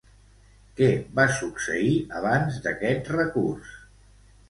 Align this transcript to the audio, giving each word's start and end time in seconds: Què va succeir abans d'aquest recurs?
Què 0.79 0.87
va 1.19 1.27
succeir 1.35 1.93
abans 2.23 2.61
d'aquest 2.67 3.15
recurs? 3.21 3.81